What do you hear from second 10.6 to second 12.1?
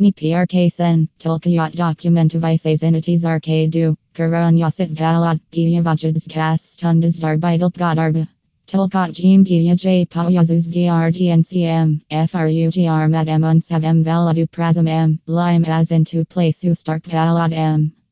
vrdncm,